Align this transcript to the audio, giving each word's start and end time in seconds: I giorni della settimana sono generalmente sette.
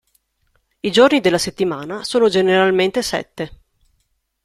I 0.79 0.89
giorni 0.91 1.21
della 1.21 1.37
settimana 1.37 2.03
sono 2.03 2.27
generalmente 2.27 3.03
sette. 3.03 3.59